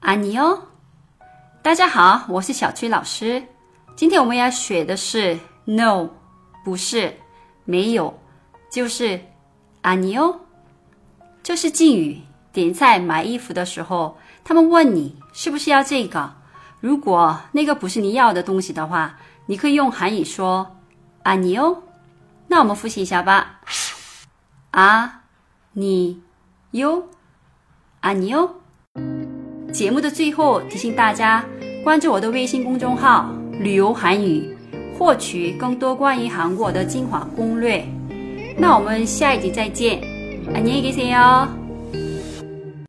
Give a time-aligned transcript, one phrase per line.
[0.00, 0.58] 安妮哦，
[1.62, 3.42] 大家好，我是小崔老师。
[3.94, 6.08] 今天我们要学的是 “no”，
[6.64, 7.14] 不是
[7.66, 8.18] 没有，
[8.72, 9.20] 就是
[9.82, 10.40] 安妮哦。
[11.42, 12.18] 这是敬语。
[12.50, 16.32] 点菜买衣服的时候，他们问你是不是要这个？
[16.80, 19.14] 如果那个不是你要的东西的话，
[19.44, 20.78] 你可以用韩语说
[21.22, 21.82] “安妮哦”。
[22.48, 23.60] 那我们复习一下吧。
[24.70, 25.24] 啊，
[25.72, 26.22] 你
[26.70, 27.06] 哟，
[28.00, 28.54] 安妮哦。
[29.71, 31.43] 节目的最后提醒大家
[31.83, 34.55] 关注我的微信公众号“旅游韩语”，
[34.97, 37.83] 获取更多关于韩国的精华攻略。
[38.57, 39.99] 那我们下一集再见，
[40.53, 41.47] 안녕히계세 요。